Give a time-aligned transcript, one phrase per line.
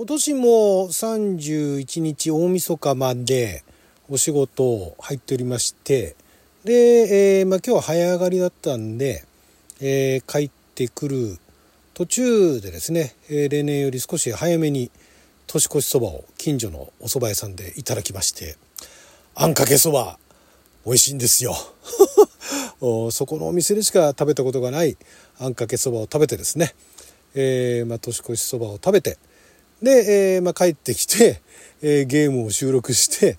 [0.00, 3.62] 今年も31日大晦日まで
[4.08, 6.16] お仕事入っておりまして
[6.64, 9.26] で、えー、まあ、今日は早上がりだったんで、
[9.78, 11.38] えー、帰ってくる
[11.92, 14.90] 途中でですね、えー、例年より少し早めに
[15.46, 18.56] 年越しそばを近所のお蕎麦屋さんでいただきまして
[19.34, 20.18] あんかけそば
[20.86, 21.54] 美味しいんですよ。
[23.12, 24.96] そこのお店でしか食べたことがない
[25.38, 26.74] あんかけそばを食べてですね、
[27.34, 29.18] えー、まあ、年越しそばを食べて
[29.82, 31.40] で、えー、まあ、帰ってきて、
[31.82, 33.38] えー、ゲームを収録して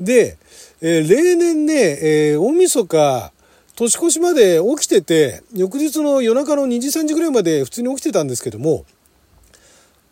[0.00, 0.36] で、
[0.82, 3.32] え例年ね、え大晦日
[3.76, 8.86] 年越しまで起きてて翌日の夜中の2時3時ぐらいまで普通に起きてたんですけども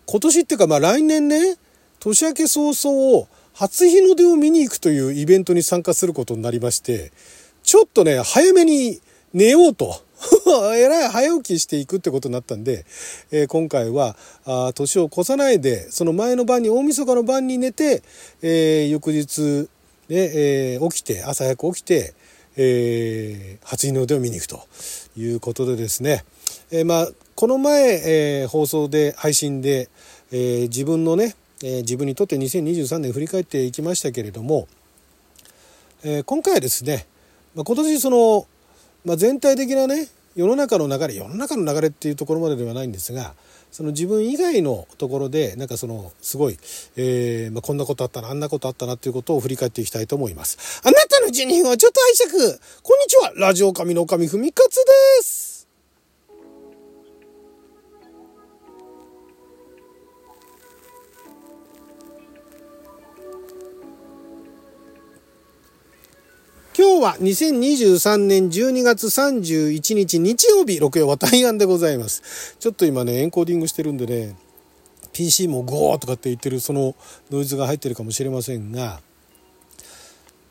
[0.06, 1.56] 今年っていうかまあ来年ね
[1.98, 7.11] 年明け早々初日の出を見に行くというイベントに参加することになりまして
[7.62, 9.00] ちょっとね早めに
[9.33, 10.02] 寝ようと
[10.77, 12.84] えらい早起きしていくってことになったんで、
[13.30, 14.16] えー、今回は
[14.74, 18.02] 年を越さないでその前の晩に大晦日の晩に寝て、
[18.42, 19.69] えー、翌日、
[20.08, 22.14] ねえー、起きて朝早く起きて、
[22.56, 24.67] えー、初日の出を見に行くと
[25.17, 26.25] いうことでですね、
[26.70, 29.89] えー、まあこの前、えー、放送で配信で、
[30.30, 34.69] えー、自分のね、えー、自分にとって2023年振り返っていきましたけれども、
[36.05, 37.06] えー、今回はですね、
[37.55, 38.47] まあ、今年その、
[39.05, 43.34] まあ、全体的なね世の中の流れ世の中の流れっていうところまでではないんですが
[43.70, 46.58] その自分以外のところでなんかそのすごい、
[46.96, 50.80] えーまあ、こんなことあったなあんなことあったなっていうことを振り返っていきたいと思います。
[50.84, 52.61] あなたの12分はちょっと拝借。
[52.83, 53.33] こんにちは。
[53.36, 54.69] ラジオ神の神文勝
[55.18, 55.53] です。
[66.77, 72.56] 今日は2023年12月31日日曜日、6曜は大安でございます。
[72.58, 74.34] ちょっと今ね、エンコーディングしてるんでね、
[75.12, 76.97] PC もゴーとかって言ってるその
[77.30, 79.00] ノイズが入ってるかもしれませんが、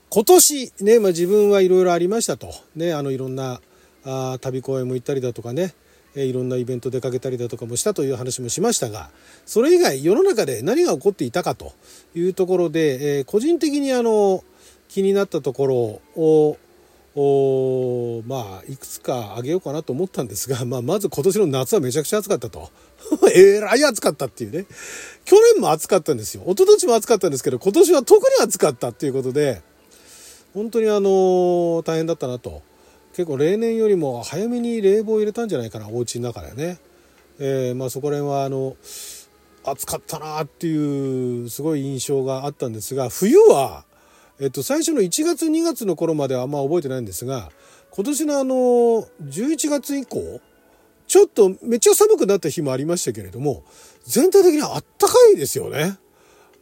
[0.08, 2.54] 今年ね、まあ、自分はいろいろありましたと。
[2.74, 3.60] ね、あのいろんな
[4.06, 5.74] あ旅公演も行ったりだとかね、
[6.16, 9.10] えいろんなイベント出かけたりだとかもしたという話もしましたが、
[9.46, 11.74] それ以外世の中で何が起こっていたかと
[12.16, 14.42] いうところで、え、個人的にあの、
[14.94, 16.56] 気になったところを
[18.28, 22.70] まあいくつか挙げようかなと思ったんですが、まあ、まず今年の夏はめちゃくちゃ暑かったと。
[23.34, 24.68] えらい暑かったっていうね。
[25.26, 26.44] 去年も暑かったんですよ。
[26.46, 29.64] 一昨年も暑かったんですけど、今年は特に暑かったっていうことで、
[30.54, 32.62] 本当にあの大変だったなと。
[33.16, 36.78] 結構例年よりも早めに冷房入れたんじゃないかな、お家の中でね。
[37.40, 38.76] えー、まあそこら辺はあの、
[39.64, 43.86] 暑かったなっていうすごい印象があったんですが、冬は
[44.40, 47.52] えっと、最初の1月2月の頃まではあんま覚えてないんですが
[47.92, 48.56] 今年のあの
[49.24, 50.42] 11月以降
[51.08, 53.64] ちょっとめっちゃ寒くなった日もありましたけれども
[54.06, 55.98] 全体的にあったかいですよね。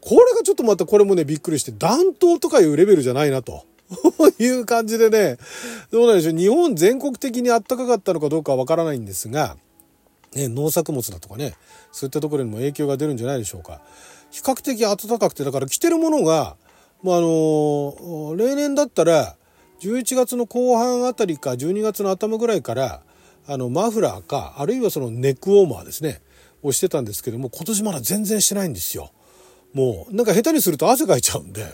[0.01, 3.65] これがちょっとまたこれもねびっくりして暖冬とかいうレベルじゃないなと。
[4.39, 5.37] いう感じでね、
[5.91, 6.37] どうなんでしょう。
[6.37, 9.57] 日本全国的に暖かかったのかどうかはわからないんですが、
[10.33, 11.55] ね、農作物だとかね、
[11.91, 13.81] そういったところにも影響が出るんじゃないでしょうか。
[14.29, 16.55] 比較的暖かくて、だから着てるものが、
[17.03, 19.35] まあ、あの例年だったら
[19.81, 23.01] 11月の後半あたりか12月の頭ぐらいから
[23.47, 26.21] あのマフラーかあるいはそのネックウォーマーですね
[26.61, 29.11] をしてたんですけども今年まだ全然してないんですよ。
[29.73, 31.65] もうなんか下手にすると汗かいちゃうんで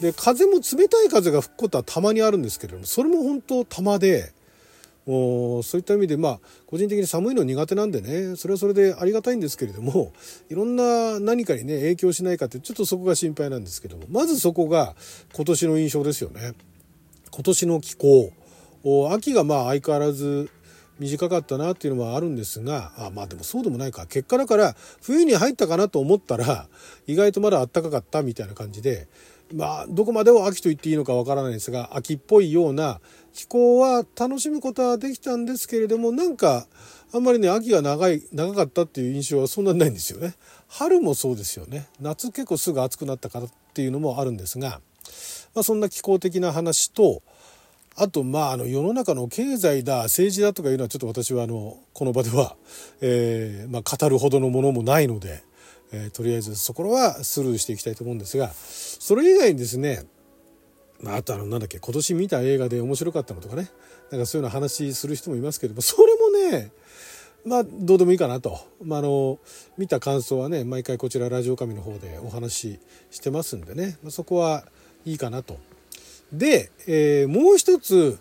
[0.00, 4.32] で風も冷たい風が吹くことはたまにあるんですけれどもそれも本当たまで
[5.06, 10.12] もうそういった意味でまあ個人的に寒いの苦手なんでねそれはそれでありがたいんですけれども
[10.50, 14.96] いろんな何かにね影響しないかってちょっとそこが心配なんですけどもまずそこが
[15.32, 16.54] 今年の印象ですよね。
[17.30, 18.32] 今年の気候
[19.12, 20.50] 秋がまあ相変わらず
[20.98, 26.68] 短かったなっていうのはあるんですがあまあでもそうでもないか結果だから冬に入ったかなと思ったら
[27.06, 29.08] 意外とまだ暖かかったみたいな感じで
[29.54, 33.00] まあどこまでを秋と言っていいのかわからないですが秋っぽいような
[33.36, 36.66] 気候は楽しむことはできたんですけれどもなんか
[37.12, 40.34] あんまりね秋が長い長かったっていう印象はそんなにないんですよね。
[40.68, 44.80] 春もそうですよね夏結構すぐ暑くなったからっていうのもあるんですが、
[45.54, 47.22] まあ、そんな気候的な話と
[47.94, 52.56] あとまああの世の中の経済だ政治だとかいうのはちょっと私はあのこの場では、
[53.02, 55.44] えーまあ、語るほどのものもないので、
[55.92, 60.04] えー、とりあえずそこはスルーしていきたいと思うんですがそれ以外にですね
[61.02, 63.68] まあ、あとあのなんだっけ今年見た映画で面白かったのとかね
[64.10, 66.70] なんかそういうの話する人もいますけれどもそれもね
[67.44, 69.38] まあどうでもいいかなと、まあ、あの
[69.78, 74.64] 見た感想はね毎回こちらラジオ神の方でお話ししてますんでね、まあ、そこは
[75.04, 75.58] いいかなと。
[76.32, 78.18] で、えー、もう一つ、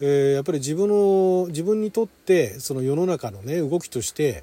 [0.00, 4.42] えー、やっぱり自分の自分にとってその世の中のね動きとして、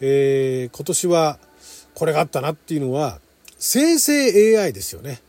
[0.00, 1.38] えー、今年は
[1.94, 3.20] これがあったなっていうのは
[3.58, 5.22] 生成 AI ですよね。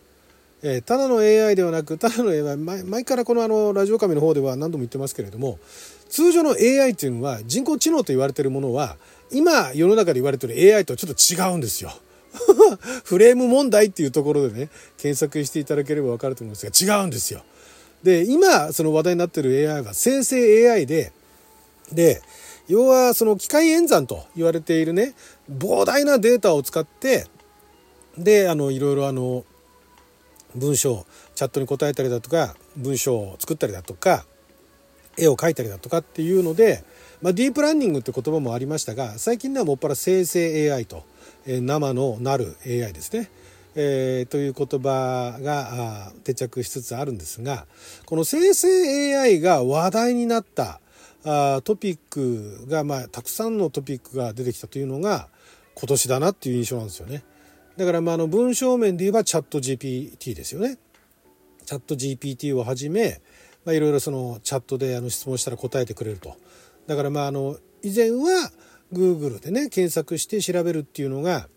[0.65, 5.59] えー、ただの AI ではなくただの AI 前前からこのあのラジオカメの方では何度も言ってますけれども
[6.07, 8.95] 通常の AI っていうのは人工知能と言われてるものは
[9.29, 11.91] 今世の中で言われてる AI とちょっと違うんですよ。
[13.03, 17.43] フレーム問題っていうところでね検索していただければ分かると思うんですが違うんですよ。
[18.01, 21.11] で今その話題になってる AI は生成 AI で
[21.91, 22.21] で
[22.69, 25.13] 要はその機械演算と言われているね
[25.51, 27.27] 膨大なデータを使って
[28.17, 29.43] であのいろいろあの
[30.55, 31.05] 文章
[31.35, 34.25] チャットに答えたりだとか文章を作ったりだとか
[35.17, 36.83] 絵を描いたりだとかっていうので、
[37.21, 41.03] まあ、ディープランニングって言葉もありましたが最近ではもっぱら生成 AI と、
[41.45, 43.29] えー、生のなる AI ですね、
[43.75, 47.65] えー、という言葉が定着しつつあるんですが
[48.05, 50.79] この生成 AI が話題になった
[51.25, 55.29] あトピックが、まあ、たくさんのトピックが出てきたというのが
[55.75, 57.23] 今年だなっていう印象なんですよね。
[57.77, 60.77] だから、まあ、の文章面で言えばチャット GPT ですよね。
[61.65, 63.21] チャット GPT をはじめ、
[63.67, 66.35] いろいろそのチャットであの質問したら答えてくれると。
[66.87, 68.51] だからまああの以前は
[68.91, 71.47] Google でね検索して調べるっていうのが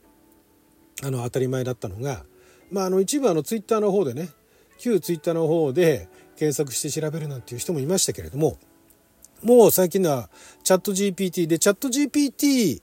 [1.03, 2.25] あの当たり前だったのが、
[2.71, 4.31] まあ、あの一部あの Twitter の方でね
[4.79, 8.57] 旧 Twitter の方で検索して調べるなんていう人もいましたけれども
[9.43, 10.31] もう最近では
[10.63, 12.81] チャット GPT でチャット GPT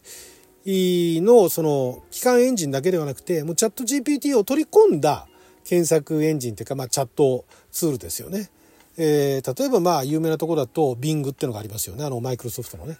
[0.66, 5.28] のその機関エンジンだけではなくてもうチャット GPT を取り込んだ
[5.66, 8.50] 検索エンジンというか、まあ、チャットツールですよね。
[8.98, 12.06] えー、例えばまあ有名なとこだと Bing っていうのがありますよね。
[12.06, 12.98] あのマイクロソフトのね、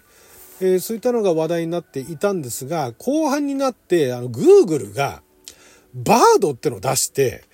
[0.60, 5.22] えー、そういったのが話題になっていたんですが後半になってあの Google が
[5.94, 7.44] バードっていうのを出して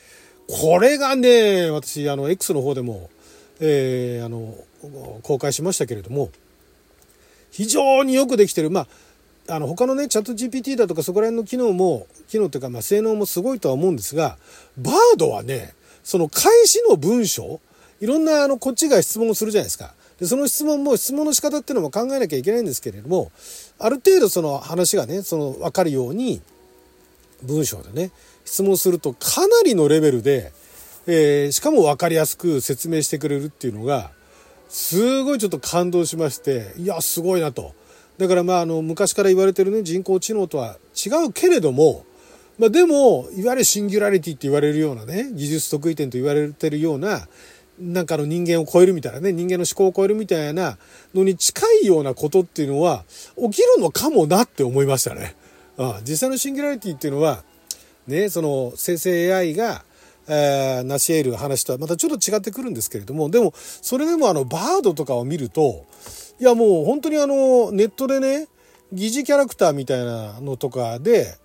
[0.49, 3.11] これがね私あの X の方でも、
[3.61, 4.55] えー、あの
[5.23, 6.31] 公開しましたけれども
[7.51, 8.71] 非常によくできてる。
[8.71, 8.87] まあ
[9.49, 14.39] あの他のねチャット GPT だとかそこら辺の機能も機能というかまあ性能もすごいとは思うんですが
[14.79, 17.61] バードはねその開始の文章
[18.01, 19.95] いろんなあのこっちが質問をするじゃないですか。
[20.19, 23.33] でその質問も質問の仕方っていうのも考えなきゃいけないんですけれども
[23.79, 26.43] ある程度その話がねその分かるように
[27.43, 28.11] 文章でね
[28.45, 30.53] 質問するとかなりのレベルで、
[31.07, 34.11] えー、しかも分かりやすく説明してくれるっていうのが
[34.69, 37.75] すごいちょっと感動しましていやすごいなと。
[38.20, 42.05] だからまああの昔から言われてるね人工知能とは違うけれども、
[42.58, 47.26] まあ、でもいわゆるシンギュラリティって言われるようなね技術得意点と言われてるような
[47.81, 50.76] なんかの人間を超えるみたいなね人間の思考を超えるみたいな
[51.14, 53.05] のに近いようなことっていうのは
[53.37, 55.34] 起きるのかもなって思いましたね。
[55.78, 57.43] ああ実際のシンギュラリティっていうのは
[58.06, 59.82] ねその生成 AI が
[60.32, 65.87] えー、成し得る話とはまたちょっと違ってくるんですけれどもでもそれでもあのバードとかを見ると
[66.41, 68.49] いやもう本当にあのネットでね
[68.93, 71.37] 疑似キャラクターみたいなのとかで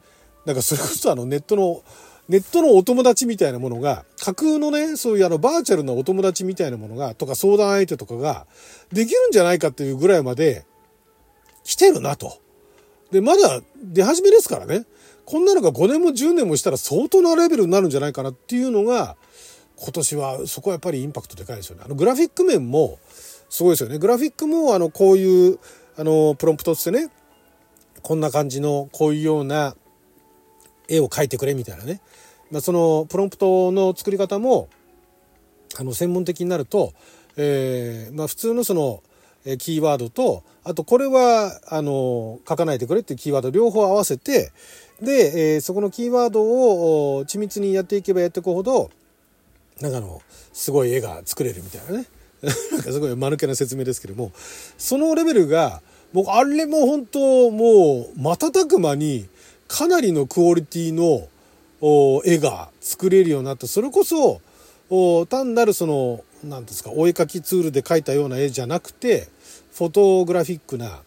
[0.45, 1.83] なんかそれこそあのネットの
[2.27, 8.47] ネットのお友達みたいなものが、架空のね、そういうあのバーチャルなお友達みたいなものが、とか相談相手とかが
[8.91, 10.65] できるんじゃないかっていうぐらいまで
[11.63, 12.39] 来てるなと。
[13.11, 14.87] で、まだ出始めですからね。
[15.25, 19.17] こんなのが5年も10年もしたら相当なレベルになるんじゃないかなっていうのが、
[19.75, 21.83] 今年はそこはやっぱりインパクトでかいですよね。
[21.85, 22.97] あのグラフィック面も
[23.49, 23.97] すごいですよね。
[23.97, 25.59] グラフィックもあのこういう
[25.97, 27.09] あのプロンプトってね、
[28.01, 29.75] こんな感じのこういうような
[30.87, 32.01] 絵を描いてくれみたいなね、
[32.51, 34.69] まあ、そのプロンプトの作り方も
[35.79, 36.93] あの専門的になると、
[37.37, 39.01] えーまあ、普通のその
[39.57, 44.51] キーワードとあとこれはあの書かないでくれっていうキーワード両方合わせて
[45.01, 48.89] で、えー、そこのキーワードを緻密にやっていけばやっていくほど
[49.81, 50.21] なんかの
[50.53, 52.07] すごい絵が作れるみたいなね
[52.71, 54.31] なんかすごい間抜けな説明ですけども
[54.77, 55.81] そのレベルが
[56.13, 59.27] もうあれも本当もう瞬く間に
[59.67, 61.27] かなりのクオリティの
[62.23, 63.67] 絵が作れるようになった。
[63.67, 64.39] それこそ
[65.27, 69.27] 単なるその何ですかお絵描きツールで描いたような絵じゃなくて
[69.73, 71.01] フォトグラフィックな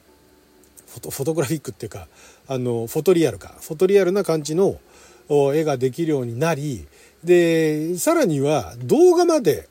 [0.89, 2.09] フォトグラフィックっていうか
[2.49, 4.79] あのフォトリアルかフォトリアルな感じの
[5.31, 6.87] 絵ができるようになり
[7.23, 9.69] でさらには動画まで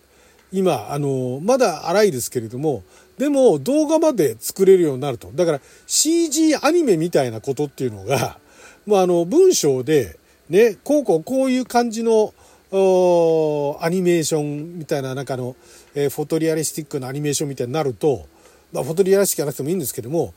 [0.51, 2.84] 今あのまだ荒いですけれども
[3.18, 8.39] でも動画まで作れるようになるとだから CG アニメみたいなことっていうのが
[8.88, 10.18] まあ、あの文章で
[10.50, 12.34] ねこうこうこういう感じの
[12.72, 15.56] アニメーションみたいな中の、
[15.94, 18.25] えー、フォトリアリスティックなアニメーションみたいになると、
[18.72, 20.34] まあ、フォトリアリスティックじゃなくてもいいんですけども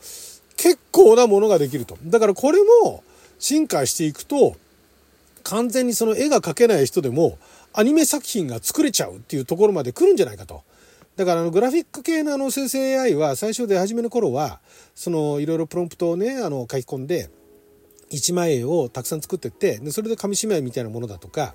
[0.56, 1.96] 結構なものができると。
[2.04, 3.02] だからこれも
[3.38, 4.56] 進化していくと
[5.50, 7.36] 完全にその絵が描けない人でも
[7.72, 10.62] アニメ作品が作れちゃうっていうところまで来るんじゃないかと。
[11.16, 14.60] だからあのグラフィック系のあの生成 AI は最初出始めの頃は
[14.94, 17.30] そのいろいろプロンプトをねあの書き込んで
[18.10, 21.54] 一枚絵をたくさん作ってってでそれで紙芝居みたいなものだとか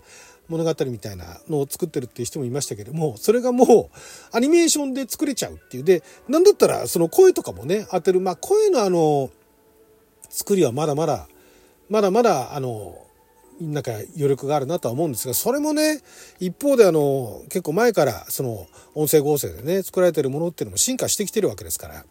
[0.50, 3.90] 物語みたいなのを作ってるっていう人もいましたけどもそれがも
[4.34, 9.32] うアニメーションで作れちゃうっていうでなんだったらその声とかもね当てるまあ声のあの
[10.30, 11.28] 作りはまだまだ
[11.90, 13.05] まだまだあの
[13.62, 16.02] なんか余力があるなとは思うんですがそれもね
[16.40, 22.06] 一方であの結構前からその音声合成でね作られてるものっていうのも進化してきてるわけですから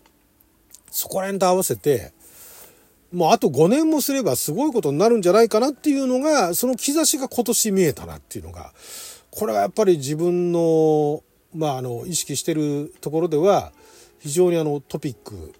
[0.90, 2.12] そこら辺と合わせて
[3.12, 8.72] もうあと5年もすればすごいことになるんじゃないかなっていうのがその兆しが今年見えたなっていうのが
[9.30, 11.22] これはやっぱり自分の,、
[11.54, 13.72] まあ、あの意識してるところでは
[14.18, 15.52] 非常にあのトピック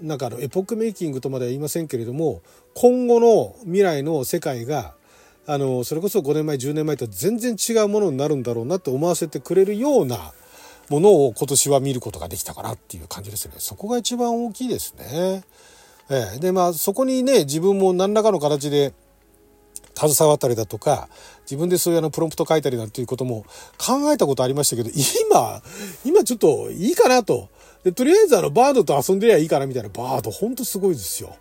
[0.00, 2.42] なんかあのエポックメイキングとまでは言いませんけれども
[2.74, 4.94] 今後の未来の世界が
[5.46, 10.32] あのそれこそ5年前10年前と全然違うものになるんだろうなって思わせてくれるような
[10.88, 15.42] ものを今年は見ることができたかなっていう感じですねそこが一番大きいですね。
[16.10, 18.92] えー、でまあそこにね自分も何らかの形で
[19.94, 21.08] 携わったりだとか
[21.42, 23.44] 自分でそういうあのプロンプト書いたりなんていうことも
[23.78, 24.90] 考えたことありましたけど
[25.30, 25.62] 今
[26.04, 27.48] 今ちょっといいかなと
[27.84, 31.36] でとりあえずあのバードと遊んでりゃいいかなみたいなバードほんとすごいですよ。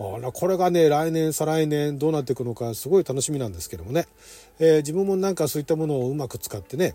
[0.00, 4.06] これがね来年再来年どうなっていくのかすごい楽しみなんですけどもね、
[4.58, 6.94] えー、自分もなんかそういったものをうまく使ってね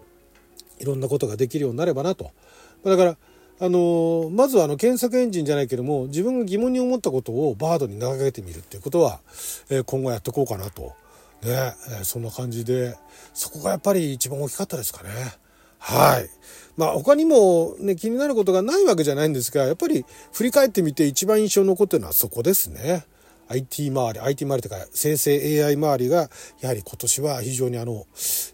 [0.79, 2.31] いろんなことができるようになればなと
[2.83, 3.17] だから
[3.59, 9.19] あのまずはあの検索エンジンじゃないけども自分が疑問に思ったことをバードに投げかけてみるっていうことは、
[9.69, 10.95] えー、今後やっていこうかなと、
[11.43, 12.97] ねえ、そんな感じで
[13.35, 15.09] そこがやっぱり一番大きかったですかね。
[15.77, 16.29] はい。
[16.77, 23.05] まあ他にもね気になることがないわけじゃないんですがやっぱり振り返ってみて一番印象に残ってるのはそこですね。
[23.47, 26.29] IT 周り IT 周りというか生成 AI 周りが
[26.61, 28.05] やはり今年は非常にあの、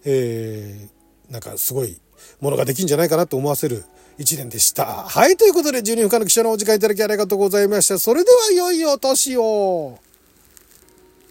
[0.04, 2.02] えー、なんかすごい
[2.42, 3.86] ものができるんじゃないかなと思わせる
[4.20, 4.86] 1年でした。
[4.86, 7.98] はい、ということで12分間の記者のお時間いただきありがとうございました。
[7.98, 9.98] それではいよいよ年を。